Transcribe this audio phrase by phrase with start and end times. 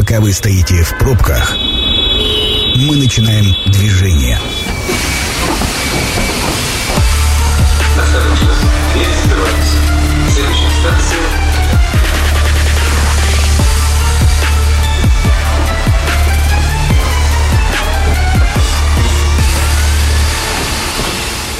[0.00, 1.54] Пока вы стоите в пробках,
[2.74, 4.38] мы начинаем движение.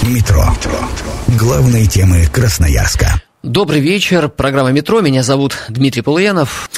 [0.07, 0.57] Метро.
[1.39, 3.21] Главные темы Красноярска.
[3.43, 4.29] Добрый вечер.
[4.29, 5.01] Программа «Метро».
[5.01, 6.71] Меня зовут Дмитрий Полуянов.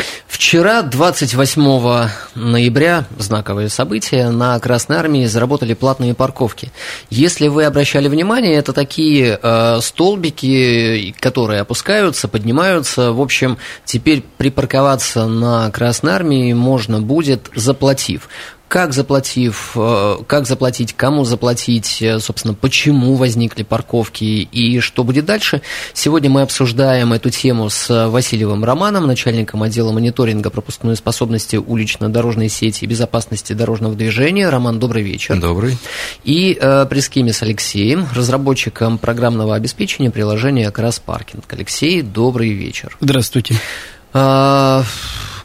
[0.44, 6.72] Вчера, 28 ноября, знаковое событие, на Красной Армии заработали платные парковки.
[7.10, 13.12] Если вы обращали внимание, это такие э, столбики, которые опускаются, поднимаются.
[13.12, 18.28] В общем, теперь припарковаться на Красной Армии можно будет, заплатив
[18.72, 25.26] как заплатив, э, как заплатить, кому заплатить, э, собственно, почему возникли парковки и что будет
[25.26, 25.60] дальше.
[25.92, 32.86] Сегодня мы обсуждаем эту тему с Васильевым Романом, начальником отдела мониторинга пропускной способности улично-дорожной сети
[32.86, 34.48] и безопасности дорожного движения.
[34.48, 35.38] Роман, добрый вечер.
[35.38, 35.76] Добрый.
[36.24, 41.44] И э, пресс-киме с Алексеем, разработчиком программного обеспечения приложения Краспаркинг.
[41.52, 42.96] Алексей, добрый вечер.
[43.00, 43.54] Здравствуйте.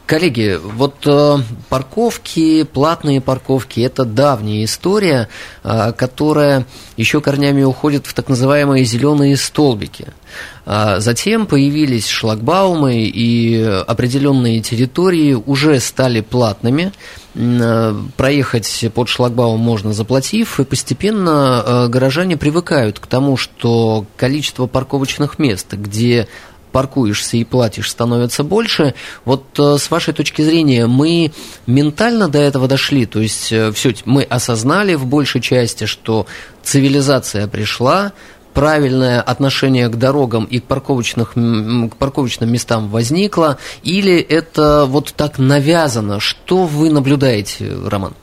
[0.07, 5.27] Коллеги, вот э, парковки, платные парковки, это давняя история,
[5.65, 10.07] э, которая еще корнями уходит в так называемые зеленые столбики.
[10.65, 16.93] А затем появились шлагбаумы, и определенные территории уже стали платными.
[17.35, 25.37] Э, проехать под шлагбаум можно заплатив, и постепенно горожане привыкают к тому, что количество парковочных
[25.37, 26.29] мест, где
[26.77, 28.93] паркуешься и платишь, становится больше.
[29.25, 31.31] Вот э, с вашей точки зрения, мы
[31.65, 36.27] ментально до этого дошли, то есть э, все, мы осознали в большей части, что
[36.61, 38.13] цивилизация пришла,
[38.53, 45.39] правильное отношение к дорогам и к, парковочных, к парковочным местам возникло, или это вот так
[45.39, 46.19] навязано?
[46.19, 48.13] Что вы наблюдаете, Роман?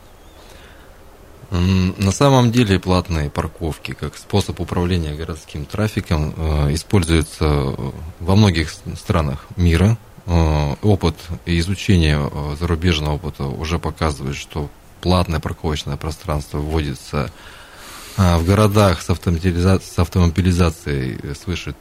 [1.51, 7.75] На самом деле платные парковки как способ управления городским трафиком э, используются
[8.21, 9.99] во многих странах мира.
[10.27, 14.69] Э, опыт и изучение э, зарубежного опыта уже показывает, что
[15.01, 17.31] платное парковочное пространство вводится
[18.17, 21.75] в городах с автомобилизацией свыше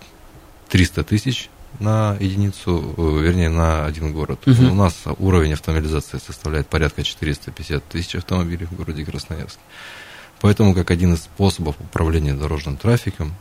[0.70, 1.50] 300 тысяч
[1.80, 4.48] на единицу, вернее, на один город.
[4.48, 4.72] Угу.
[4.72, 9.62] У нас уровень автомобилизации составляет порядка 450 тысяч автомобилей в городе Красноярске.
[10.42, 13.34] Поэтому, как один из способов управления дорожным трафиком,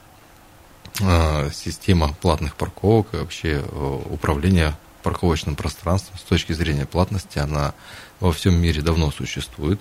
[1.01, 3.63] а, система платных парковок и вообще
[4.11, 7.75] управление парковочным пространством с точки зрения платности, она
[8.21, 9.81] во всем мире давно существует.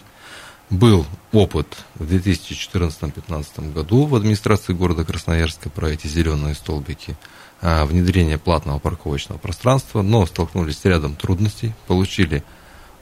[0.71, 7.15] Был опыт в 2014-2015 году в администрации города Красноярска про эти зеленые столбики–
[7.61, 12.43] Э, внедрения платного парковочного пространства, но столкнулись с рядом трудностей, получили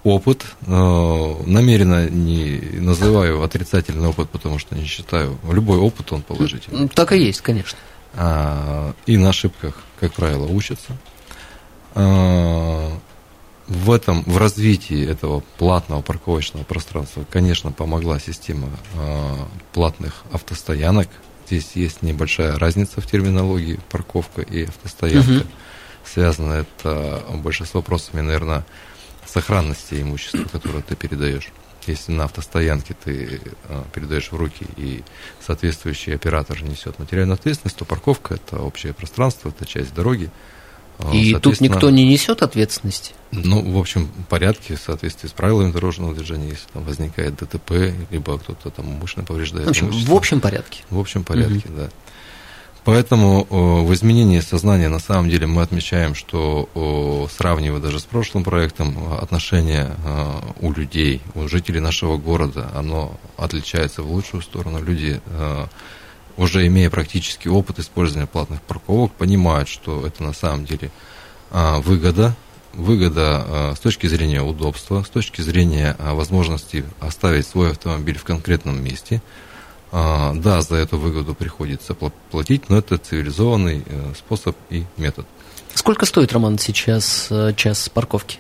[0.04, 0.44] опыт.
[0.68, 6.90] Э, намеренно не называю отрицательный опыт, потому что не считаю, любой опыт он положительный.
[6.90, 7.80] Так и есть, конечно.
[8.16, 10.98] А, и на ошибках, как правило, учатся.
[13.70, 19.36] А, в этом, в развитии этого платного парковочного пространства, конечно, помогла система э,
[19.74, 21.08] платных автостоянок,
[21.50, 25.32] Здесь есть небольшая разница в терминологии парковка и автостоянка.
[25.32, 25.48] Угу.
[26.06, 28.64] Связано это больше с вопросами, наверное,
[29.26, 31.50] сохранности имущества, которое ты передаешь.
[31.88, 35.04] Если на автостоянке ты э, передаешь в руки и
[35.44, 40.59] соответствующий оператор несет материальную ответственность, то парковка это общее пространство, это часть дороги, а,
[41.14, 43.14] и тут никто не несет ответственности?
[43.32, 48.38] Ну, в общем, порядке, в соответствии с правилами дорожного движения, если там возникает ДТП, либо
[48.40, 49.68] кто-то там умышленно повреждает.
[49.68, 50.82] В общем, в общем порядке.
[50.90, 51.78] В общем порядке, угу.
[51.78, 51.90] да.
[52.86, 53.46] Поэтому
[53.86, 59.92] в изменении сознания на самом деле мы отмечаем, что сравнивая даже с прошлым проектом, отношение
[60.60, 64.82] у людей, у жителей нашего города, оно отличается в лучшую сторону.
[64.82, 65.22] Люди
[66.40, 70.90] уже имея практический опыт использования платных парковок, понимают, что это на самом деле
[71.52, 72.36] а, выгода,
[72.74, 78.24] выгода а, с точки зрения удобства, с точки зрения а, возможности оставить свой автомобиль в
[78.24, 79.22] конкретном месте.
[79.92, 85.26] Да, за эту выгоду приходится платить, но это цивилизованный э, способ и метод.
[85.74, 88.38] Сколько стоит, Роман, сейчас э, час парковки?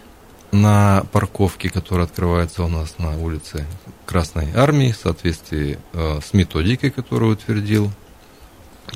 [0.51, 3.66] На парковке, которая открывается у нас на улице
[4.06, 7.92] Красной Армии, в соответствии э, с методикой, которую утвердил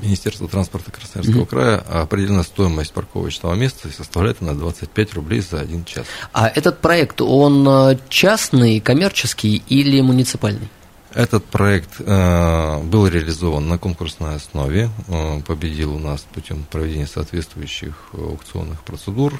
[0.02, 1.46] Министерство транспорта Красноярского mm-hmm.
[1.46, 6.06] края, определена стоимость парковочного места и составляет она 25 рублей за один час.
[6.32, 10.70] А этот проект, он э, частный, коммерческий или муниципальный?
[11.14, 17.94] Этот проект э, был реализован на конкурсной основе, э, победил у нас путем проведения соответствующих
[18.14, 19.40] аукционных процедур.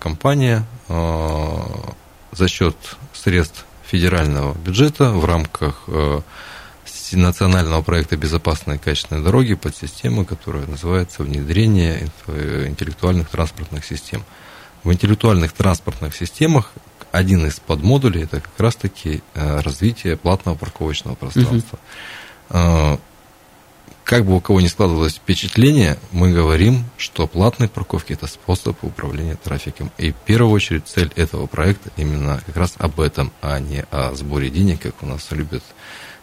[0.00, 1.58] Компания, э,
[2.32, 2.76] за счет
[3.12, 6.20] средств федерального бюджета в рамках э,
[7.12, 14.24] национального проекта «Безопасные и качественные дороги» под систему, которая называется «Внедрение интеллектуальных транспортных систем».
[14.82, 16.72] В интеллектуальных транспортных системах
[17.12, 21.78] один из подмодулей– это как раз-таки э, развитие платного парковочного пространства.
[22.50, 22.98] Угу.
[24.04, 29.36] Как бы у кого ни складывалось впечатление, мы говорим, что платные парковки– это способ управления
[29.36, 29.92] трафиком.
[29.96, 34.12] И в первую очередь цель этого проекта именно как раз об этом, а не о
[34.14, 35.62] сборе денег, как у нас любят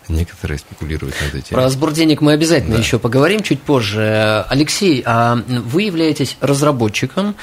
[0.09, 1.55] некоторые спекулируют над этим.
[1.55, 2.81] Про сбор денег мы обязательно да.
[2.81, 4.45] еще поговорим чуть позже.
[4.49, 7.35] Алексей, а вы являетесь разработчиком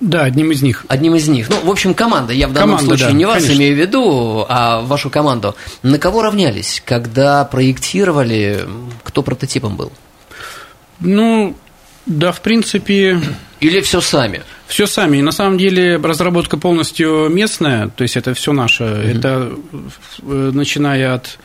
[0.00, 0.84] да, одним из них.
[0.88, 1.48] Одним из них.
[1.48, 2.32] Ну, в общем, команда.
[2.32, 3.58] Я в данном команда, случае да, не вас конечно.
[3.58, 5.56] имею в виду, а вашу команду.
[5.82, 8.64] На кого равнялись, когда проектировали,
[9.02, 9.92] кто прототипом был?
[11.00, 11.56] Ну,
[12.06, 13.20] да, в принципе...
[13.60, 14.42] Или все сами?
[14.68, 15.16] Все сами.
[15.16, 18.84] И на самом деле разработка полностью местная, то есть это все наше.
[18.84, 19.18] Угу.
[19.18, 19.52] Это
[20.22, 21.38] э, начиная от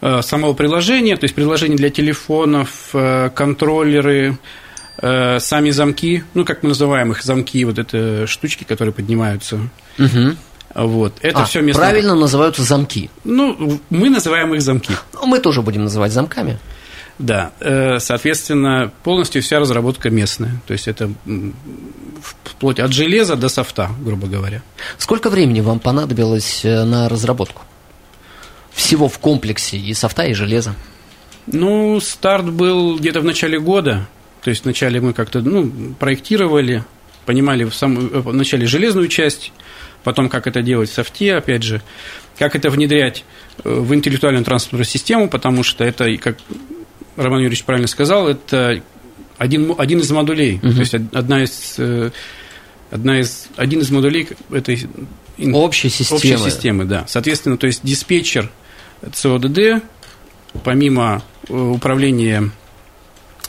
[0.00, 4.38] э, самого приложения, то есть приложение для телефонов, э, контроллеры,
[4.98, 9.58] сами замки, ну, как мы называем их, замки, вот это штучки, которые поднимаются.
[9.98, 10.36] Угу.
[10.74, 11.14] Вот.
[11.20, 11.80] Это а, все место...
[11.80, 13.10] Правильно называются замки.
[13.24, 14.92] Ну, мы называем их замки.
[15.14, 16.58] Ну, мы тоже будем называть замками.
[17.18, 20.62] Да, э, соответственно, полностью вся разработка местная.
[20.66, 21.10] То есть это
[22.44, 24.62] вплоть от железа до софта, грубо говоря.
[24.96, 27.62] Сколько времени вам понадобилось э, на разработку?
[28.72, 30.74] Всего в комплексе и софта, и железа?
[31.46, 34.08] Ну, старт был где-то в начале года.
[34.42, 36.84] То есть вначале мы как-то ну, проектировали,
[37.26, 39.52] понимали в самом э, начале железную часть,
[40.02, 41.82] потом как это делать в софте, опять же,
[42.38, 43.24] как это внедрять
[43.64, 46.38] э, в интеллектуальную транспортную систему, потому что это, как
[47.16, 48.82] Роман Юрьевич правильно сказал, это
[49.36, 50.72] один, один из модулей, угу.
[50.72, 52.10] то есть одна из, э,
[52.90, 54.86] одна из, один из модулей этой
[55.52, 56.18] общей системы.
[56.18, 57.04] Общей системы, да.
[57.06, 58.50] Соответственно, то есть диспетчер
[59.12, 59.82] ЦОДД,
[60.64, 62.50] помимо управления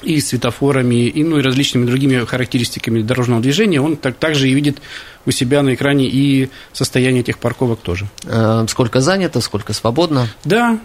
[0.04, 4.82] и светофорами, и, ну, и различными другими характеристиками дорожного движения, он так, также и видит
[5.26, 8.08] у себя на экране и состояние этих парковок тоже.
[8.24, 10.28] Э, сколько занято, сколько свободно?
[10.44, 10.80] Да,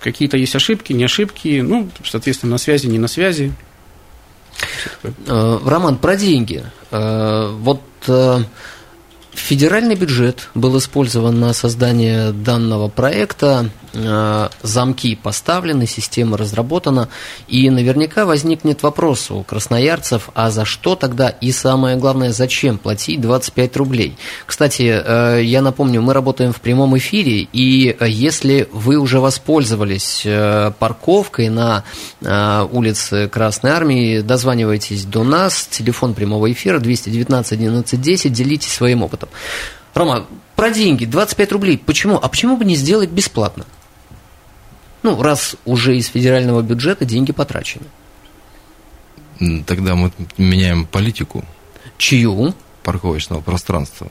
[0.00, 3.52] какие-то есть ошибки, не ошибки, ну, соответственно, на связи, не на связи.
[5.02, 6.64] Э, Роман, про деньги.
[6.90, 7.80] Э, вот
[9.34, 17.08] Федеральный бюджет был использован на создание данного проекта, э, замки поставлены, система разработана,
[17.48, 23.20] и наверняка возникнет вопрос у красноярцев, а за что тогда и самое главное, зачем платить
[23.20, 24.16] 25 рублей?
[24.46, 30.72] Кстати, э, я напомню, мы работаем в прямом эфире, и если вы уже воспользовались э,
[30.78, 31.84] парковкой на
[32.72, 39.23] улице Красной Армии, дозванивайтесь до нас, телефон прямого эфира 219 11 10, делитесь своим опытом
[39.24, 39.38] опытом.
[39.94, 40.26] Рома,
[40.56, 42.16] про деньги, 25 рублей, почему?
[42.16, 43.64] А почему бы не сделать бесплатно?
[45.02, 47.86] Ну, раз уже из федерального бюджета деньги потрачены.
[49.66, 51.44] Тогда мы меняем политику.
[51.98, 52.54] Чью?
[52.82, 54.10] Парковочного пространства.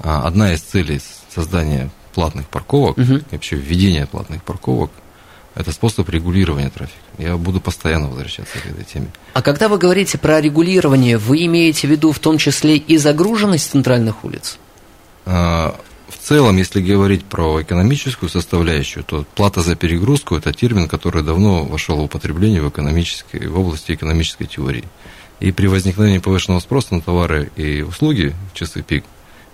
[0.00, 3.20] А, одна из целей создания платных парковок, угу.
[3.30, 4.90] вообще введения платных парковок,
[5.56, 6.98] это способ регулирования трафика.
[7.16, 9.08] Я буду постоянно возвращаться к этой теме.
[9.32, 13.70] А когда вы говорите про регулирование, вы имеете в виду в том числе и загруженность
[13.70, 14.58] центральных улиц?
[15.24, 15.74] А,
[16.08, 21.64] в целом, если говорить про экономическую составляющую, то плата за перегрузку– это термин, который давно
[21.64, 24.84] вошел в употребление в, экономической, в области экономической теории.
[25.40, 29.04] И при возникновении повышенного спроса на товары и услуги в часы пик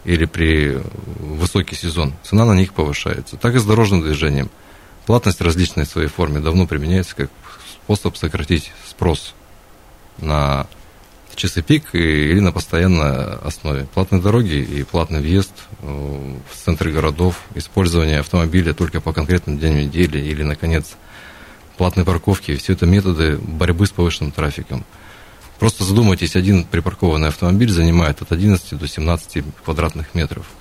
[0.04, 0.78] или при
[1.20, 3.36] высокий сезон, цена на них повышается.
[3.36, 4.50] Так и с дорожным движением–
[5.06, 7.30] Платность различной своей форме давно применяется как
[7.84, 9.34] способ сократить спрос
[10.18, 10.66] на
[11.34, 13.86] часы пик или на постоянной основе.
[13.94, 19.76] Платные дороги и платный въезд э, в центры городов, использование автомобиля только по конкретным дням
[19.76, 20.92] недели или, наконец,
[21.78, 24.84] платные парковки– все это методы борьбы с повышенным трафиком.
[25.58, 30.46] Просто задумайтесь, один припаркованный автомобиль занимает от 11 до 17 квадратных метров–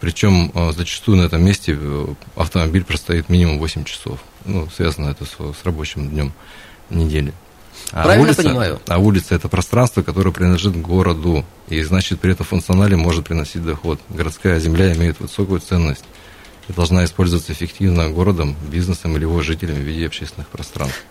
[0.00, 4.20] причем э, зачастую на этом месте э, автомобиль простоит минимум 8 часов.
[4.44, 6.32] Ну, связано это с, с рабочим днем
[6.90, 7.32] недели.
[7.92, 8.80] А Правильно улица, понимаю?
[8.88, 11.44] А улица это пространство, которое принадлежит городу.
[11.68, 14.00] И значит, при этом функционале может приносить доход.
[14.08, 16.04] Городская земля имеет высокую ценность
[16.68, 21.04] и должна использоваться эффективно городом, бизнесом или его жителями в виде общественных пространств.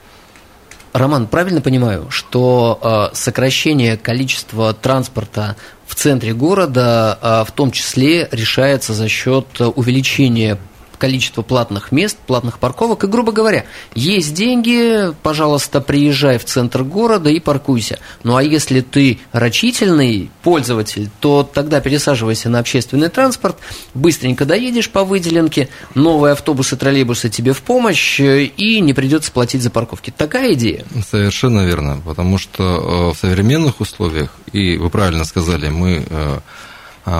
[0.95, 8.29] Роман, правильно понимаю, что э, сокращение количества транспорта в центре города э, в том числе
[8.31, 10.57] решается за счет увеличения
[10.97, 13.03] количество платных мест, платных парковок.
[13.03, 17.99] И, грубо говоря, есть деньги, пожалуйста, приезжай в центр города и паркуйся.
[18.23, 23.57] Ну а если ты рачительный пользователь, то тогда пересаживайся на общественный транспорт,
[23.93, 29.69] быстренько доедешь по выделенке, новые автобусы, троллейбусы тебе в помощь, и не придется платить за
[29.69, 30.13] парковки.
[30.15, 30.85] Такая идея?
[31.09, 36.39] Совершенно верно, потому что э, в современных условиях, и вы правильно сказали, мы э,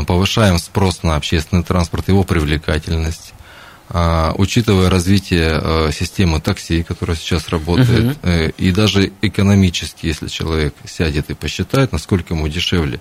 [0.07, 3.33] повышаем спрос на общественный транспорт, его привлекательность,
[3.89, 8.53] учитывая развитие э, системы такси, которая сейчас работает, угу.
[8.57, 12.99] и даже экономически, если человек сядет и посчитает, насколько ему дешевле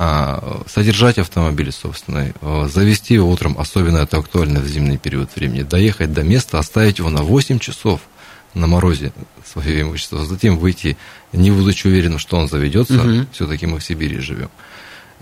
[0.00, 2.32] а, содержать автомобиль собственный,
[2.68, 7.10] завести его утром, особенно это актуально в зимний период времени, доехать до места, оставить его
[7.10, 8.02] на 8 часов
[8.54, 9.12] на морозе
[9.44, 10.96] свое имущество, затем выйти,
[11.32, 13.26] не будучи уверенным, что он заведется, угу.
[13.32, 14.50] все-таки мы в Сибири живем.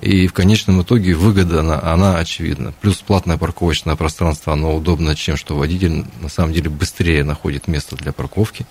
[0.00, 2.73] И в конечном итоге выгода, она, она очевидна.
[2.81, 7.97] Плюс платное парковочное пространство, оно удобно чем, что водитель на самом деле быстрее находит место
[7.97, 8.67] для парковки.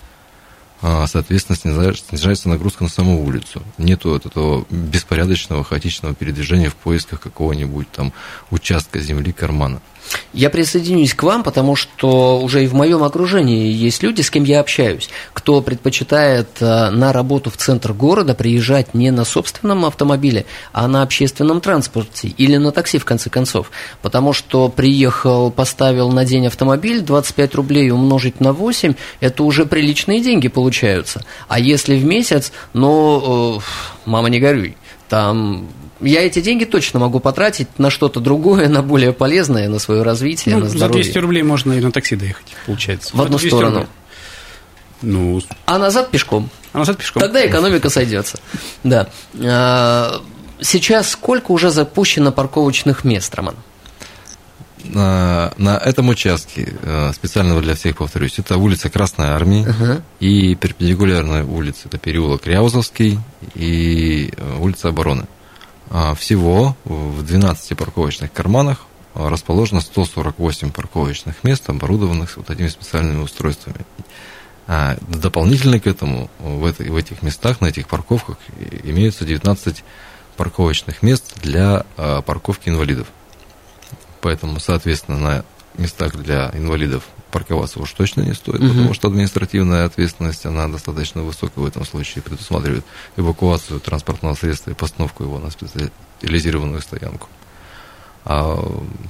[0.82, 1.56] А, соответственно,
[1.94, 3.62] снижается нагрузка на саму улицу.
[3.78, 8.12] Нету вот этого беспорядочного, хаотичного передвижения в поисках какого-нибудь там
[8.50, 9.80] участка земли, кармана.
[10.32, 14.44] Я присоединюсь к вам, потому что уже и в моем окружении есть люди, с кем
[14.44, 20.46] я общаюсь, кто предпочитает э, на работу в центр города приезжать не на собственном автомобиле,
[20.72, 23.70] а на общественном транспорте или на такси, в конце концов.
[24.02, 30.20] Потому что приехал, поставил на день автомобиль, 25 рублей умножить на 8, это уже приличные
[30.20, 31.24] деньги получаются.
[31.48, 33.60] А если в месяц, ну, э,
[34.04, 34.76] мама, не горюй,
[35.08, 35.68] там
[36.00, 40.56] я эти деньги точно могу потратить на что-то другое, на более полезное, на свое развитие,
[40.56, 41.02] ну, на здоровье.
[41.04, 43.16] За 200 рублей можно и на такси доехать, получается.
[43.16, 43.80] В одну сторону.
[43.80, 43.88] Рублей.
[45.02, 46.50] Ну, а назад пешком.
[46.72, 47.20] А назад пешком.
[47.20, 48.38] Тогда экономика сойдется.
[48.82, 49.08] Да.
[49.42, 50.22] А,
[50.60, 53.56] сейчас сколько уже запущено парковочных мест, Роман?
[54.84, 60.00] На, на этом участке, э, специально для всех повторюсь, это улица Красной Армии uh-huh.
[60.20, 63.18] и перпендикулярная улица, это переулок Ряузовский
[63.54, 65.26] и э, улица Обороны.
[65.90, 73.22] А, всего в 12 парковочных карманах а, расположено 148 парковочных мест, оборудованных вот этими специальными
[73.22, 73.80] устройствами.
[74.66, 78.36] А дополнительно к этому в, в этих местах, на этих парковках
[78.82, 79.84] имеются 19
[80.36, 83.06] парковочных мест для парковки инвалидов.
[84.20, 85.44] Поэтому, соответственно, на
[85.78, 88.68] местах для инвалидов парковаться уж точно не стоит, угу.
[88.68, 92.84] потому что административная ответственность, она достаточно высокая в этом случае, предусматривает
[93.16, 97.28] эвакуацию транспортного средства и постановку его на специализированную стоянку.
[98.24, 98.58] А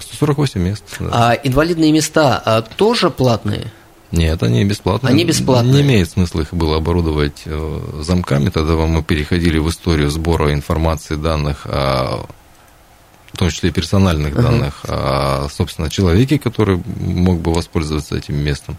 [0.00, 0.85] 148 мест.
[1.00, 1.08] Да.
[1.12, 3.73] А инвалидные места а, тоже платные?
[4.12, 5.11] Нет, они бесплатные.
[5.11, 5.75] Они бесплатные.
[5.75, 8.50] Не имеет смысла их было оборудовать э, замками.
[8.50, 12.26] Тогда мы переходили в историю сбора информации, данных о
[13.37, 14.43] в том числе и персональных uh-huh.
[14.43, 18.78] данных, а, собственно, человеке, который мог бы воспользоваться этим местом.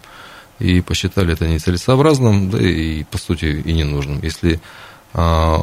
[0.58, 4.18] И посчитали это нецелесообразным, да и, по сути, и ненужным.
[4.20, 4.60] Если
[5.14, 5.62] а,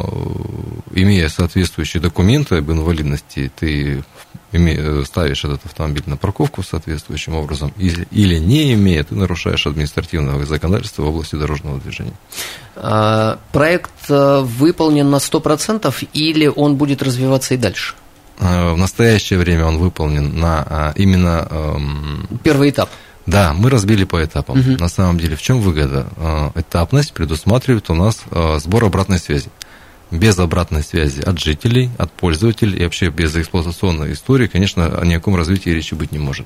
[0.94, 4.02] имея соответствующие документы об инвалидности, ты
[5.04, 11.10] ставишь этот автомобиль на парковку соответствующим образом, или не имея, ты нарушаешь административное законодательство в
[11.10, 12.14] области дорожного движения.
[12.78, 17.96] А, проект э, выполнен на 100% или он будет развиваться и дальше?
[18.39, 21.48] Э, в настоящее время он выполнен на а, именно...
[21.50, 22.89] Эм, Первый этап.
[23.25, 24.60] Да, мы разбили по этапам.
[24.60, 24.72] Угу.
[24.80, 26.08] На самом деле, в чем выгода?
[26.18, 29.50] Э, этапность предусматривает у нас э, сбор обратной связи.
[30.12, 35.18] Без обратной связи от жителей, от пользователей и вообще без эксплуатационной истории, конечно, ни о
[35.18, 36.46] каком развитии речи быть не может.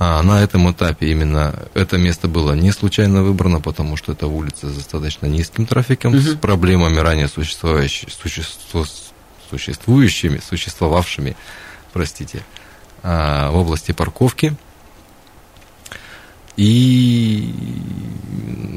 [0.00, 4.68] А на этом этапе именно это место было не случайно выбрано, потому что это улица
[4.68, 6.20] с достаточно низким трафиком, угу.
[6.20, 8.08] с проблемами ранее существующих,
[9.52, 11.36] существующими, существовавшими,
[11.92, 12.42] простите,
[13.02, 14.54] а, в области парковки.
[16.56, 17.54] И,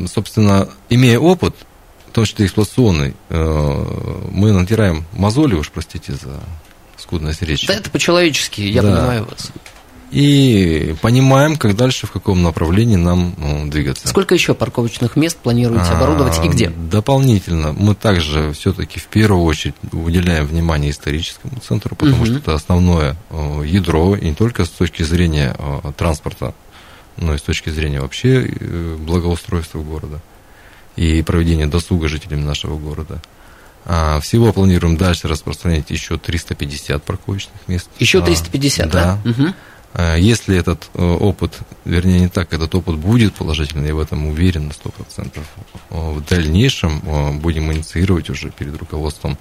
[0.08, 1.55] собственно, имея опыт,
[2.08, 6.39] в том числе эксплуатационный, э, мы натираем мозоли, уж простите за
[6.98, 7.67] скудность речи.
[7.67, 8.96] Да, это по-человечески, я да.
[8.96, 9.51] понимаю вас
[10.15, 14.07] и понимаем, как дальше, в каком направлении нам ну, двигаться.
[14.07, 16.69] Сколько еще парковочных мест планируете оборудовать и где?
[16.69, 22.27] Дополнительно мы также все-таки в первую очередь уделяем внимание историческому центру, потому угу.
[22.27, 26.53] что это основное э, ядро, и не только с точки зрения э, транспорта,
[27.17, 30.22] но и с точки зрения вообще э, благоустройства города
[30.95, 33.22] и проведения досуга жителями нашего города.
[33.84, 37.89] А, всего планируем дальше распространять еще 350 парковочных мест.
[38.00, 39.19] Еще 350, а, да?
[39.24, 39.29] да?
[39.29, 39.53] Угу.
[39.98, 41.54] А если этот э, опыт,
[41.86, 45.40] вернее не так, этот опыт будет положительный, я в этом уверен на 100%,
[45.90, 49.38] в дальнейшем будем инициировать уже перед руководством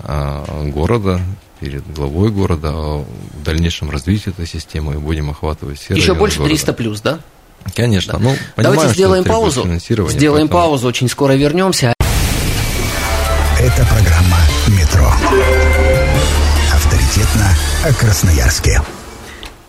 [0.00, 1.20] города,
[1.60, 3.06] перед главой города о
[3.44, 6.50] дальнейшем развитии этой системы и будем охватывать все Еще больше города.
[6.54, 7.20] 300 плюс, да?
[7.74, 8.18] Конечно.
[8.18, 9.62] Ну, понимаем, Давайте сделаем паузу.
[9.78, 11.94] Сделаем поэтому- паузу, очень скоро вернемся.
[13.60, 15.10] Это программа «Метро».
[16.72, 18.82] Авторитетно о Красноярске.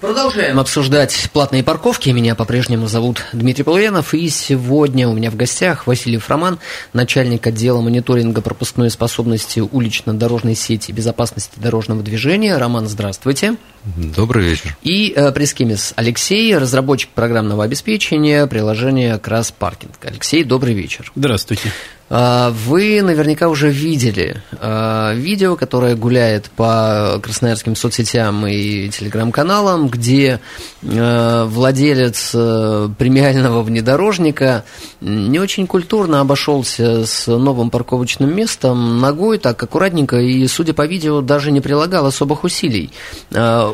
[0.05, 2.11] Продолжаем обсуждать платные парковки.
[2.11, 4.13] Меня по-прежнему зовут Дмитрий Полуянов.
[4.13, 6.59] И сегодня у меня в гостях Василий Фроман,
[6.93, 12.55] начальник отдела мониторинга пропускной способности улично-дорожной сети и безопасности дорожного движения.
[12.55, 13.55] Роман, здравствуйте.
[13.97, 14.77] Добрый вечер.
[14.83, 19.97] И э, пресс-кемис Алексей, разработчик программного обеспечения приложения Крас Паркинг.
[20.03, 21.11] Алексей, добрый вечер.
[21.15, 21.71] Здравствуйте.
[22.07, 30.39] А, Вы наверняка уже видели а, видео, которое гуляет по красноярским соцсетям и телеграм-каналам, где
[30.83, 34.65] а, владелец а, премиального внедорожника
[35.01, 41.21] не очень культурно обошелся с новым парковочным местом ногой, так аккуратненько, и, судя по видео,
[41.21, 42.91] даже не прилагал особых усилий.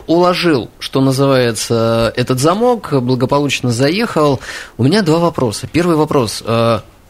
[0.07, 4.39] Уложил, что называется, этот замок, благополучно заехал.
[4.77, 5.67] У меня два вопроса.
[5.71, 6.43] Первый вопрос.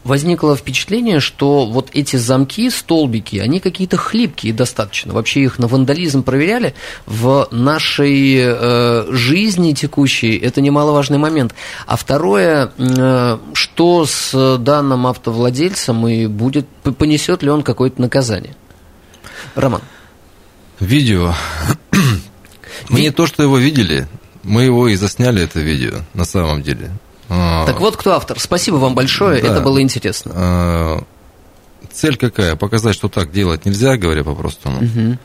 [0.04, 5.12] Возникло впечатление, что вот эти замки, столбики, они какие-то хлипкие достаточно.
[5.12, 6.74] Вообще их на вандализм проверяли.
[7.06, 11.54] В нашей э, жизни текущей это немаловажный момент.
[11.86, 16.66] А второе, э, что с данным автовладельцем и будет,
[16.98, 18.56] понесет ли он какое-то наказание?
[19.54, 19.82] Роман.
[20.80, 21.32] Видео.
[22.88, 24.08] Мы не то, что его видели,
[24.42, 26.90] мы его и засняли, это видео, на самом деле.
[27.28, 28.38] А, Так вот, кто автор.
[28.40, 29.48] Спасибо вам большое, Да.
[29.48, 30.32] это было интересно.
[30.34, 31.02] а,
[31.92, 32.56] Цель какая?
[32.56, 34.80] Показать, что так делать нельзя, говоря по-простому.
[34.82, 35.18] Мгм.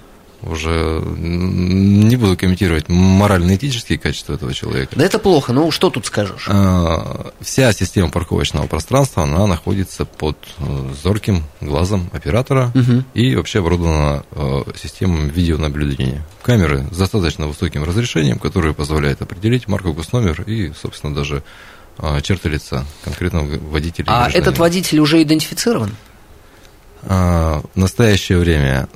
[0.43, 4.93] Уже не буду комментировать морально-этические качества этого человека.
[4.95, 6.45] Да это плохо, ну что тут скажешь?
[6.47, 13.05] А, Вся система парковочного пространства, она находится под э, зорким глазом оператора Мгм.
[13.15, 16.23] и вообще оборудована э, системой видеонаблюдения.
[16.43, 21.41] Камеры с достаточно высоким разрешением, которые позволяют определить марку госномер и, собственно, даже
[22.21, 24.05] черты лица конкретного водителя.
[24.07, 24.41] А гражданина.
[24.41, 25.95] этот водитель уже идентифицирован?
[27.03, 28.87] А, В настоящее время,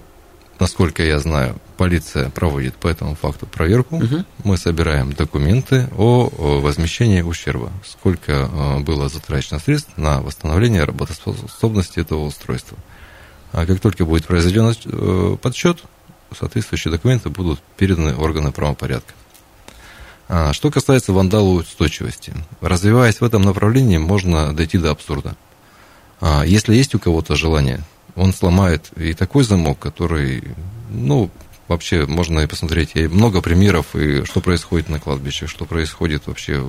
[0.60, 3.98] насколько я знаю, полиция проводит по этому факту проверку.
[3.98, 4.26] Мгм.
[4.44, 6.30] Мы собираем документы о
[6.62, 7.72] возмещении ущерба.
[7.84, 12.78] Сколько э, было затрачено средств на восстановление работоспособности этого устройства.
[13.52, 15.84] А как только будет произведен э, подсчет,
[16.38, 19.14] соответствующие документы будут переданы органы правопорядка.
[20.34, 25.36] А, Что касается вандалоустойчивости, развиваясь в этом направлении, можно дойти до абсурда.
[26.22, 27.82] А, Если есть у кого-то желание,
[28.16, 30.44] он сломает и такой замок, который,
[30.90, 31.30] ну,
[31.68, 32.92] вообще можно и посмотреть.
[32.94, 36.66] И много примеров, и что происходит на кладбищах, что происходит вообще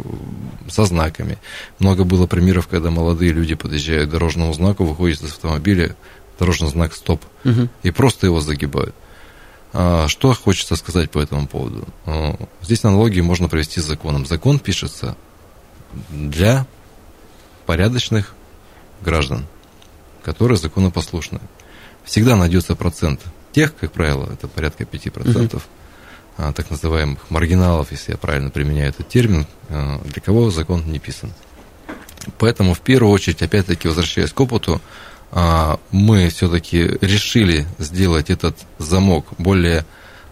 [0.69, 1.39] со знаками.
[1.79, 5.95] Много было примеров, когда молодые люди подъезжают к дорожному знаку, выходят из автомобиля,
[6.37, 7.69] дорожный знак «Стоп», Мгм.
[7.85, 8.95] и просто его загибают.
[9.73, 11.87] А, Что хочется сказать по этому поводу?
[12.07, 14.27] А, Здесь аналогию можно провести с законом.
[14.27, 15.17] Закон пишется
[16.11, 16.67] для
[17.67, 18.35] порядочных
[19.01, 19.47] граждан,
[20.23, 21.41] которые законопослушны.
[22.05, 23.21] Всегда найдется процент
[23.53, 25.63] тех, как правило, это порядка 5%,
[26.37, 31.33] а, так называемых маргиналов, если я правильно применяю этот термин, для кого закон не писан.
[32.39, 34.81] Поэтому в первую очередь, опять-таки, возвращаясь к опыту,
[35.33, 39.87] мы все-таки решили сделать этот замок более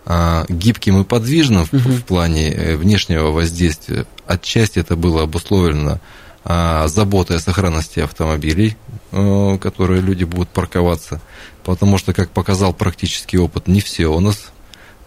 [0.07, 4.07] а, гибким и подвижным в, в плане э, внешнего воздействия.
[4.27, 6.01] Отчасти это было обусловлено
[6.45, 8.77] а, заботой о сохранности автомобилей,
[9.13, 11.21] э, которые люди будут парковаться,
[11.65, 14.51] потому что, как показал практический опыт, не все у нас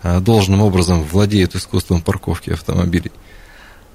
[0.04, 3.12] а, должным образом владеют искусством парковки автомобилей.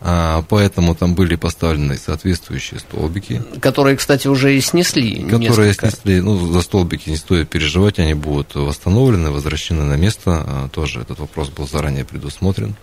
[0.00, 5.24] А, Поэтому там были поставлены соответствующие столбики, Которые, кстати, уже и снесли.
[5.24, 5.90] которые несколько.
[5.90, 10.44] снесли, ну, за столбики не стоит переживать, они будут восстановлены, возвращены на место.
[10.46, 12.76] А, Тоже этот вопрос был заранее предусмотрен.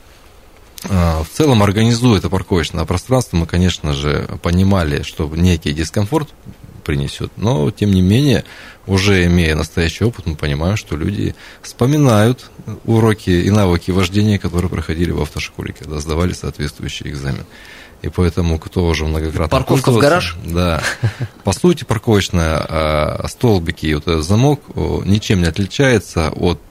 [0.90, 6.30] А, В целом, организуя это парковочное пространство, мы, конечно же, понимали, что некий дискомфорт
[6.86, 8.46] принесет, но, тем не менее,
[8.88, 12.50] уже имея настоящий опыт, мы понимаем, что люди вспоминают
[12.86, 17.46] уроки и навыки вождения, которые проходили в автошколе, когда сдавали соответствующий экзамен.
[18.02, 20.38] И поэтому, кто уже многократно Парковка в гараж?
[20.46, 20.84] Да.
[21.44, 24.62] По сути, парковочная а, столбики и вот этот замок
[25.06, 26.62] ничем не отличается от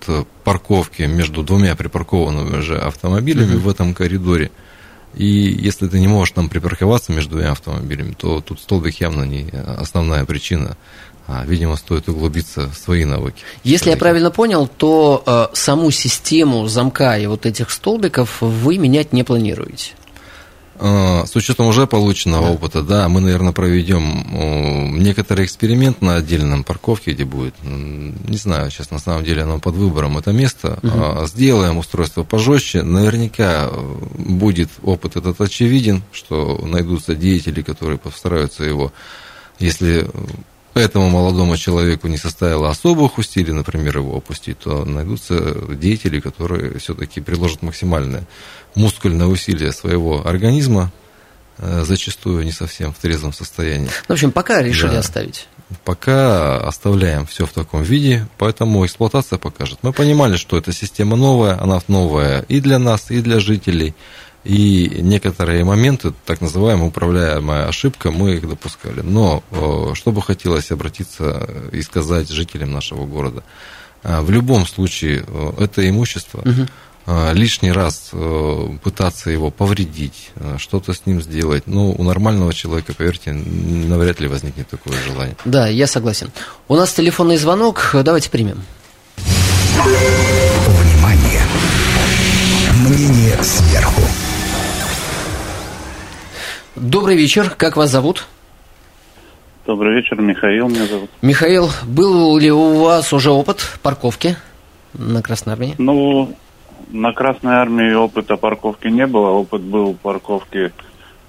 [0.44, 4.52] парковки между двумя припаркованными же автомобилями в этом коридоре.
[5.16, 9.48] И если ты не можешь там припарковаться между двумя автомобилями, то тут столбик явно не
[9.50, 10.76] основная причина.
[11.26, 13.42] А, видимо, стоит углубиться в свои навыки.
[13.62, 19.14] Если я правильно понял, то э, саму систему замка и вот этих столбиков вы менять
[19.14, 19.92] не планируете.
[20.76, 22.52] Э, с учетом уже полученного да.
[22.52, 28.90] опыта, да, мы, наверное, проведем некоторый эксперимент на отдельном парковке, где будет, не знаю, сейчас
[28.90, 31.26] на самом деле оно под выбором это место, угу.
[31.26, 38.92] сделаем устройство пожестче, наверняка э, будет опыт этот очевиден, что найдутся деятели, которые постараются его,
[39.60, 40.08] если
[40.74, 47.20] этому молодому человеку не составило особых усилий, например, его опустить, то найдутся деятели, которые все-таки
[47.20, 48.24] приложат максимальное
[48.74, 50.90] мускульное усилие своего организма,
[51.58, 53.88] э, зачастую не совсем в трезвом состоянии.
[54.08, 54.98] В общем, пока решили да.
[55.00, 55.46] оставить.
[55.84, 59.78] Пока оставляем все в таком виде, поэтому эксплуатация покажет.
[59.82, 63.94] Мы понимали, что эта система новая, она новая и для нас, и для жителей.
[64.44, 69.00] И некоторые моменты, так называемая управляемая ошибка, мы их допускали.
[69.00, 73.42] Но э, что бы хотелось обратиться и сказать жителям нашего города.
[74.02, 75.24] Э, в любом случае,
[75.58, 76.68] это имущество, угу
[77.06, 82.94] лишний раз э, пытаться его повредить, э, что-то с ним сделать, ну, у нормального человека,
[82.94, 85.36] поверьте, навряд ли возникнет такое желание.
[85.44, 86.30] Да, я согласен.
[86.68, 88.62] У нас телефонный звонок, давайте примем.
[89.84, 91.42] Внимание!
[92.88, 94.02] Мнение сверху.
[96.74, 98.26] Добрый вечер, как вас зовут?
[99.66, 101.10] Добрый вечер, Михаил меня зовут.
[101.22, 104.36] Михаил, был ли у вас уже опыт парковки
[104.92, 105.74] на Красной Армии?
[105.78, 106.36] Ну,
[106.90, 110.72] на Красной Армии опыта парковки не было, опыт был парковки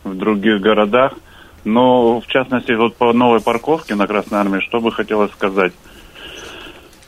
[0.04, 1.14] в других городах.
[1.64, 5.74] Но, в частности, вот по новой парковке на Красной Армии, что бы хотелось сказать?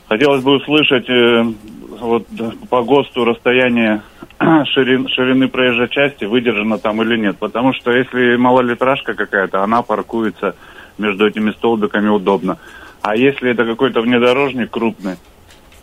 [0.09, 1.43] Хотелось бы услышать э,
[1.99, 2.25] вот,
[2.69, 4.01] по ГОСТу расстояние
[4.73, 7.37] ширин, ширины проезжей части, выдержано там или нет.
[7.37, 10.55] Потому что если малолитражка какая-то, она паркуется
[10.97, 12.57] между этими столбиками удобно.
[13.01, 15.17] А если это какой-то внедорожник крупный,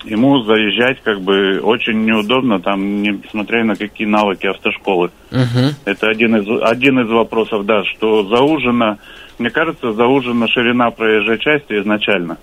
[0.05, 5.11] ему заезжать как бы очень неудобно, там, несмотря на какие навыки автошколы.
[5.31, 5.75] Угу.
[5.85, 8.99] Это один из, один из вопросов, да, что заужена,
[9.39, 12.39] мне кажется, заужена ширина проезжей части изначально.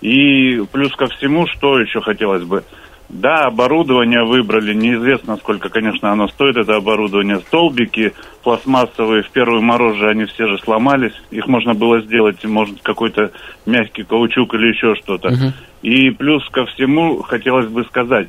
[0.00, 2.64] И плюс ко всему, что еще хотелось бы–
[3.10, 7.40] да, оборудование выбрали, неизвестно, сколько, конечно, оно стоит, это оборудование.
[7.40, 8.12] Столбики
[8.44, 13.32] пластмассовые, в первый мороз же они все же сломались, их можно было сделать, может, какой-то
[13.66, 15.28] мягкий каучук или еще что-то.
[15.28, 15.52] Угу.
[15.82, 18.28] И плюс ко всему, хотелось бы сказать,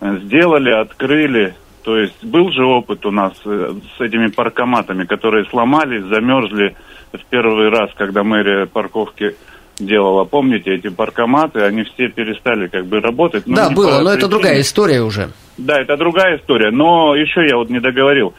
[0.00, 6.02] сделали, открыли, то есть был же опыт у нас э, с этими паркоматами, которые сломались,
[6.02, 6.74] замерзли
[7.12, 9.36] в первый раз, когда мэрия парковки
[9.78, 10.24] делала.
[10.24, 13.46] Помните, эти паркоматы, они все перестали как бы работать.
[13.46, 15.30] Ну, да, было, но это другая история уже.
[15.58, 16.70] Да, это другая история.
[16.70, 18.34] Но еще я вот не договорил.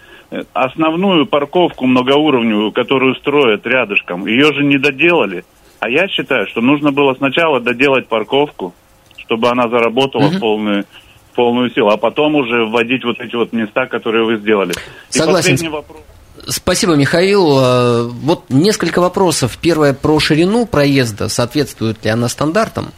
[0.53, 5.45] Основную парковку многоуровневую, которую строят рядышком, ее же не доделали.
[5.79, 8.73] А я считаю, что нужно было сначала доделать парковку,
[9.17, 10.39] чтобы она заработала угу.
[10.39, 10.85] полную
[11.35, 14.73] полную силу, а потом уже вводить вот эти вот места, которые вы сделали.
[15.09, 15.49] Согласен.
[15.49, 16.01] И последний вопрос.
[16.49, 17.59] Спасибо, Михаил.
[17.59, 19.57] Э, вот несколько вопросов.
[19.61, 21.27] Первое про ширину проезда.
[21.29, 22.93] Соответствует ли она стандартам?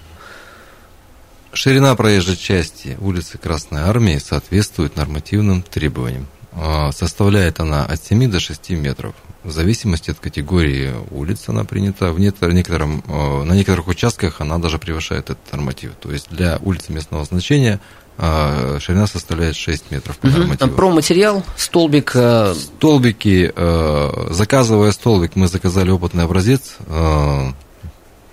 [1.52, 6.28] Ширина проезжей части улицы Красной Армии соответствует нормативным требованиям.
[6.52, 9.16] Э, составляет она от 7 до 6 метров.
[9.44, 12.12] В зависимости от категории улиц она принята.
[12.12, 15.94] В некотором, э, на некоторых участках она даже превышает этот норматив.
[16.00, 17.80] То есть для улицы местного значения
[18.22, 20.72] а ширина составляет 6 метров по нормативу.
[20.76, 22.12] Про материал, столбик?
[22.16, 27.52] Э, Столбики, э, заказывая столбик, мы заказали опытный образец, э,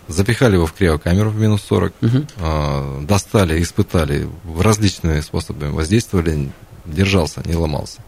[0.09, 3.07] запихали его в криокамеру в минус 40, угу.
[3.07, 6.51] достали, испытали, различными способами воздействовали,
[6.85, 8.01] держался, не ломался.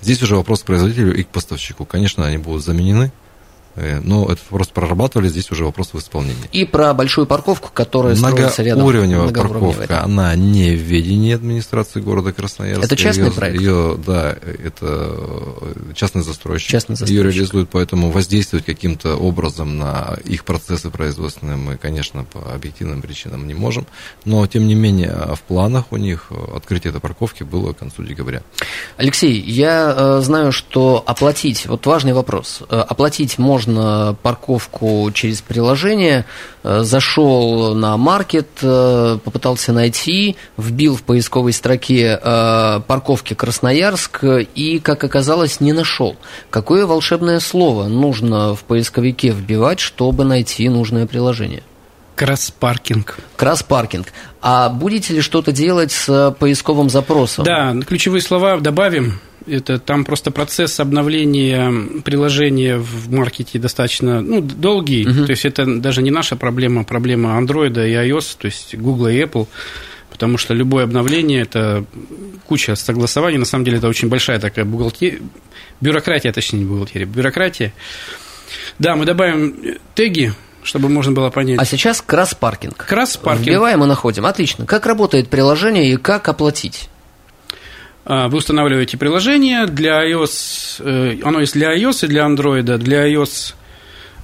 [0.00, 1.84] Здесь уже вопрос к производителю и к поставщику.
[1.84, 3.12] Конечно, они будут заменены,
[3.76, 6.48] но этот вопрос прорабатывали, здесь уже вопрос в исполнении.
[6.52, 8.84] И про большую парковку, которая строится рядом.
[8.84, 12.84] Многоуровневая парковка, она не в ведении администрации города Красноярска.
[12.84, 13.60] Это частный ее, проект?
[13.60, 15.16] Ее, да, это
[15.94, 16.70] частный застройщик.
[16.70, 17.24] Частный застройщик.
[17.24, 23.46] Ее реализует, поэтому воздействовать каким-то образом на их процессы производственные мы, конечно, по объективным причинам
[23.46, 23.86] не можем.
[24.24, 28.42] Но, тем не менее, в планах у них открытие этой парковки было к концу декабря.
[28.96, 35.40] Алексей, я э, знаю, что оплатить, вот важный вопрос, э, оплатить можно можно парковку через
[35.40, 36.24] приложение.
[36.62, 44.78] Э, зашел на маркет, э, попытался найти, вбил в поисковой строке э, парковки Красноярск и,
[44.78, 46.16] как оказалось, не нашел.
[46.50, 51.62] Какое волшебное слово нужно в поисковике вбивать, чтобы найти нужное приложение?
[52.14, 53.18] Краспаркинг.
[53.36, 54.08] Краспаркинг.
[54.40, 57.44] А будете ли что-то делать с поисковым запросом?
[57.44, 59.20] Да, ключевые слова добавим.
[59.46, 65.06] Это там просто процесс обновления приложения в маркете достаточно ну, долгий.
[65.06, 65.26] Угу.
[65.26, 69.08] То есть это даже не наша проблема, а проблема Android и iOS, то есть Google
[69.08, 69.48] и Apple
[70.12, 71.84] потому что любое обновление– это
[72.46, 73.38] куча согласований.
[73.38, 75.20] На самом деле это очень большая такая бухгалтерия,
[75.80, 77.72] бюрократия, точнее, не бухгалтерия, бюрократия.
[78.78, 81.58] Да, мы добавим теги, чтобы можно было понять.
[81.60, 82.76] А сейчас кросс-паркинг.
[82.76, 83.46] Кросс-паркинг.
[83.46, 84.26] Вбиваем и находим.
[84.26, 84.66] Отлично.
[84.66, 86.88] Как работает приложение и как оплатить?
[88.04, 92.62] А, Вы устанавливаете приложение для iOS, э, оно есть для iOS и для Android.
[92.78, 93.54] Для iOS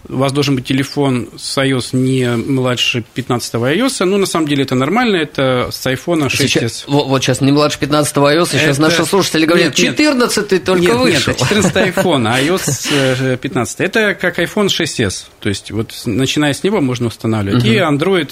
[0.09, 4.05] у вас должен быть телефон с iOS не младше 15 iOS.
[4.05, 6.37] Ну, на самом деле, это нормально, это с iPhone 6s.
[6.37, 9.97] Сейчас, вот, вот сейчас не младше 15 iOS, сейчас Это- наши слушатели говорят, Нет, нет.
[9.99, 11.33] 14 только нет, вышел.
[11.33, 13.81] Нет, 14 iPhone, а iOS э, 15.
[13.81, 15.25] Это как iPhone 6s.
[15.40, 17.64] То есть, вот начиная с него можно устанавливать.
[17.64, 18.31] И Android,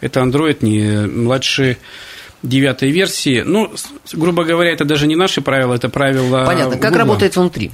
[0.00, 1.76] это Android не младше
[2.42, 3.42] девятой версии.
[3.46, 3.72] Ну,
[4.12, 6.76] грубо говоря, это даже не наши правила, это правила Понятно.
[6.76, 6.98] Как Google.
[6.98, 7.70] работает внутри?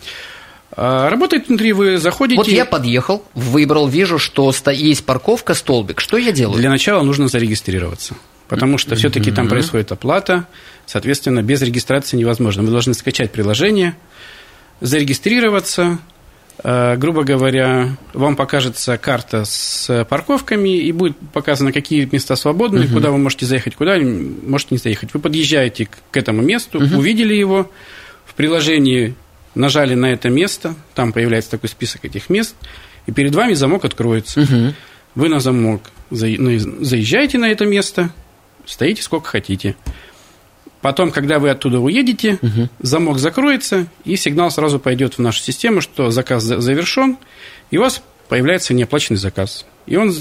[0.76, 2.38] А, Работает внутри, вы заходите...
[2.38, 6.00] Вот я подъехал, выбрал, вижу, что есть парковка, столбик.
[6.00, 6.58] Что я делаю?
[6.58, 8.14] Для начала нужно зарегистрироваться.
[8.48, 10.46] Потому что все-таки там происходит оплата,
[10.86, 12.62] соответственно, без регистрации невозможно.
[12.62, 13.94] Вы должны скачать приложение,
[14.80, 15.98] зарегистрироваться.
[16.64, 23.10] Э, Грубо говоря, вам покажется карта с парковками и будет показано, какие места свободны, куда
[23.10, 25.10] вы можете заехать, куда можете не заехать.
[25.14, 27.70] Вы подъезжаете к- к этому месту, увидели его,
[28.24, 29.14] в приложении
[29.54, 32.54] нажали на это место, там появляется такой список этих мест,
[33.06, 34.40] и перед вами замок откроется.
[34.40, 34.74] Мгм.
[35.14, 38.10] Вы на замок ну, заезжаете на это место,
[38.66, 39.76] стоите сколько хотите.
[40.80, 42.38] Потом, когда вы оттуда уедете,
[42.80, 47.18] замок закроется, и сигнал сразу пойдет в нашу систему, что заказ за- завершен,
[47.70, 49.66] и у вас появляется неоплаченный заказ.
[49.86, 50.14] И он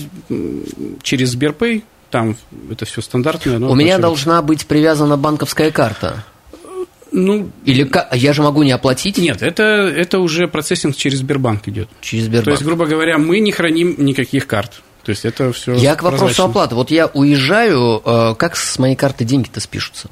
[1.04, 2.38] через Сберпэй, там
[2.72, 3.58] это все стандартно.
[3.58, 6.24] оно У меня должна быть привязана банковская карта.
[7.20, 11.68] Ну, Или ка- я же могу не оплатить нет, это, это уже процессинг через Сбербанк
[11.68, 11.90] идет.
[12.00, 12.48] через То Сбербанк.
[12.60, 14.82] есть, грубо говоря, мы не храним никаких карт.
[15.04, 16.76] То есть, это все Я к вопросу оплаты.
[16.76, 20.10] Вот я уезжаю, э, как с моей карты деньги-то спишутся?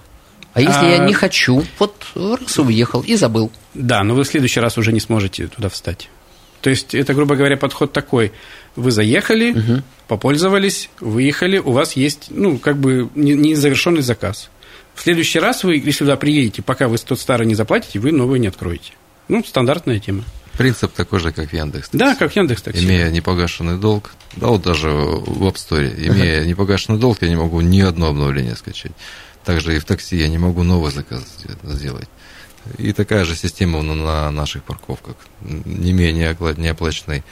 [0.53, 3.51] А если я А- не хочу, вот раз уехал и забыл.
[3.73, 6.09] Да, но вы в следующий раз уже не сможете туда встать.
[6.61, 8.31] То есть это, грубо говоря, подход такой.
[8.75, 14.49] Вы заехали, попользовались, выехали, у вас есть, ну, как бы не- незавершенный заказ.
[14.95, 18.39] В следующий раз вы, если сюда приедете, пока вы тот старый не заплатите, вы новый
[18.39, 18.93] не откроете.
[19.27, 20.23] Ну, стандартная тема.
[20.57, 21.89] Принцип такой же, как в Яндекс.
[21.91, 22.85] Да, как Яндекс такси.
[22.85, 27.59] Имея непогашенный долг, да вот даже в App Store, имея непогашенный долг, я не могу
[27.59, 28.93] ни одно обновление скачать.
[29.43, 31.23] Также и в такси я не могу новый заказ
[31.63, 32.07] сделать.
[32.77, 35.17] И такая же система на, на наших парковках.
[35.41, 37.23] Не неокла- неоплаченный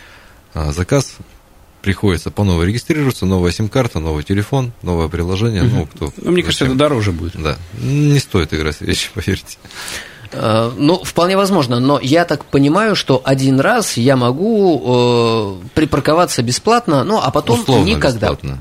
[0.53, 1.15] а, заказ,
[1.83, 5.63] приходится по новой регистрироваться, новая сим-карта, новый телефон, новое приложение.
[5.63, 7.33] Ну, кто, Ну, мне кажется, это дороже будет.
[7.39, 9.57] Да, не стоит играть в вещи, поверьте.
[10.31, 16.41] Э, Ну, вполне возможно, но я так понимаю, что один раз я могу э, припарковаться
[16.41, 18.29] бесплатно, ну, а потом Условно никогда.
[18.31, 18.59] бесплатно.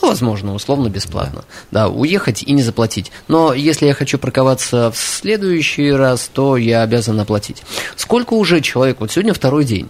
[0.00, 1.44] Ну, возможно, условно бесплатно.
[1.70, 1.88] Да.
[1.88, 3.12] уехать и не заплатить.
[3.28, 7.62] Но если я хочу парковаться в следующий раз, то я обязан оплатить.
[7.96, 9.88] Сколько уже человек, вот сегодня второй день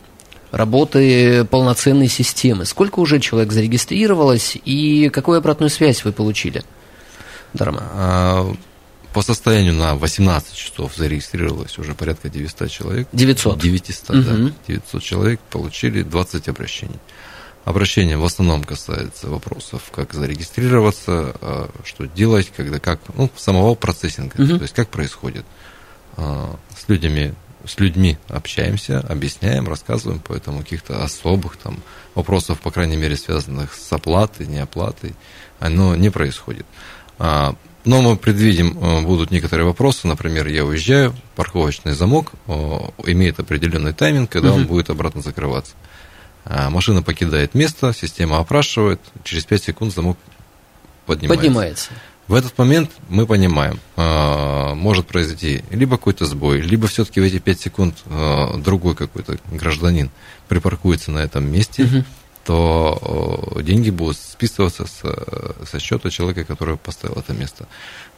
[0.57, 6.62] работы полноценной системы, сколько уже человек зарегистрировалось и какую обратную связь вы получили?
[7.53, 7.83] Дарма.
[7.93, 8.55] А,
[9.12, 13.09] По состоянию на 18 часов зарегистрировалось уже порядка 900 человек.
[13.12, 13.59] 900.
[13.61, 14.47] 900, Мгм.
[14.49, 14.53] да.
[14.67, 16.99] 900 человек получили 20 обращений.
[17.64, 24.35] Обращение в основном касается вопросов, как зарегистрироваться, а, что делать, когда, как, ну, самого процессинга,
[24.43, 24.59] Мгм.
[24.59, 25.45] то есть как происходит.
[26.17, 27.33] А, С людьми,
[27.66, 31.79] с людьми общаемся, объясняем, рассказываем, поэтому каких-то особых там
[32.14, 35.14] вопросов, по крайней мере, связанных с оплатой, неоплатой,
[35.61, 36.66] оно не происходит.
[37.18, 37.55] А,
[37.87, 42.50] Но мы предвидим, э, будут некоторые вопросы, например, я уезжаю, парковочный замок э,
[43.07, 44.68] имеет определенный тайминг, когда он Мгм.
[44.68, 45.74] будет обратно закрываться.
[46.46, 50.16] А, Машина покидает место, система опрашивает, через 5 секунд замок
[51.05, 51.37] поднимается.
[51.44, 51.90] Поднимается.
[52.26, 57.38] В этот момент мы понимаем, э, может произойти либо какой-то сбой, либо все-таки в эти
[57.38, 60.10] 5 секунд э, другой какой-то гражданин
[60.48, 62.04] припаркуется на этом месте, Мгм.
[62.44, 67.66] То э, деньги будут списываться с, э, со счета человека, который поставил это место.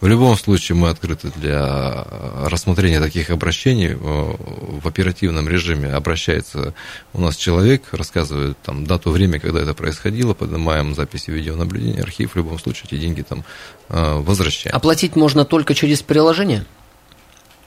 [0.00, 3.94] В любом случае мы открыты для э, рассмотрения таких обращений.
[3.94, 6.74] В оперативном режиме обращается
[7.12, 12.36] у нас человек, рассказывает там дату, время, когда это происходило, поднимаем записи видеонаблюдения, архив, в
[12.36, 13.44] любом случае эти деньги там
[13.88, 14.74] возвращаем.
[14.74, 16.66] Оплатить можно только через приложение?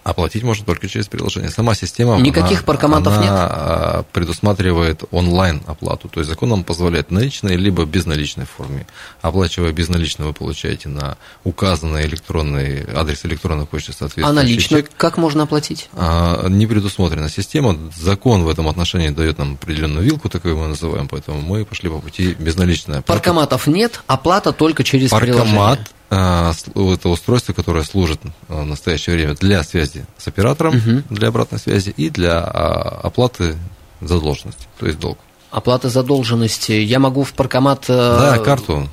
[0.10, 1.52] Оплатить можно только через приложение.
[1.52, 2.20] Сама система...
[2.20, 3.32] Никаких она, паркоматов она нет?
[3.32, 6.10] а, предусматривает онлайн оплату.
[6.10, 8.88] То есть закон вам позволяет наличной либо безналичной форме.
[9.22, 14.92] Оплачивая безналично, вы получаете на указанный электронный адрес электронной почты соответствующий А налично чек.
[14.98, 15.90] как можно оплатить?
[15.94, 17.78] А, не предусмотрена система.
[17.96, 22.00] Закон в этом отношении дает нам определенную вилку, такую мы называем, поэтому мы пошли по
[22.00, 23.20] пути безналичной оплаты.
[23.20, 25.86] Паркоматов нет, оплата только через Паркомат приложение.
[26.10, 31.60] А, это устройство, которое служит а, в настоящее время для связи с оператором, для обратной
[31.60, 33.56] связи и для а, оплаты
[34.02, 35.18] задолженности, то есть долг.
[35.52, 36.72] Оплата задолженности.
[36.74, 38.88] Я могу в паркомат э, Да, карту.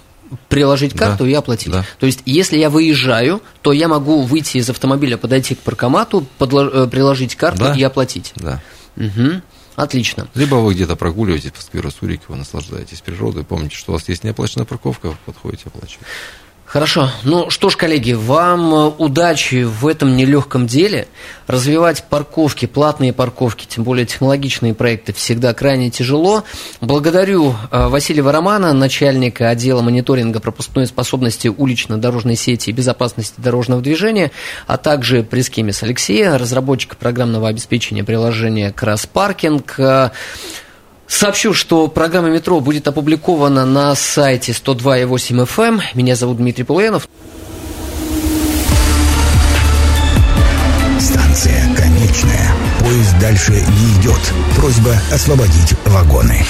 [0.49, 1.09] приложить Да.
[1.09, 1.71] карту и оплатить.
[1.71, 1.85] Да.
[1.99, 6.85] То есть, если я выезжаю, то я могу выйти из автомобиля, подойти к паркомату, подло-
[6.87, 7.75] э, приложить карту Да.
[7.75, 8.33] и оплатить.
[8.37, 8.63] Да.
[8.97, 9.43] Мгм.
[9.75, 10.27] Отлично.
[10.35, 14.65] Либо вы где-то прогуливаетесь по скверу Сурикова, наслаждаетесь природой, помните, что у вас есть неоплаченная
[14.65, 16.07] парковка, подходите, оплачиваете.
[16.67, 17.11] Хорошо.
[17.23, 21.07] Ну что ж, коллеги, вам э, удачи в этом нелегком деле.
[21.47, 26.43] Развивать парковки, платные парковки, тем более технологичные проекты, всегда крайне тяжело.
[26.81, 34.33] Благодарю э, Василия Романа, начальника отдела мониторинга пропускной способности улично-дорожной сети и безопасности дорожного движения,
[34.67, 39.79] а также пресс-кемис Алексея, разработчика программного обеспечения приложения «Красспаркинг».
[39.79, 40.11] Э,
[41.09, 45.81] Сообщу, что программа «Метро» будет опубликована на сайте 102.8 FM.
[45.95, 47.09] Меня зовут Дмитрий Полуянов.
[50.99, 52.53] Станция конечная.
[52.81, 54.21] Поезд дальше не идет.
[54.57, 56.45] Просьба освободить вагоны.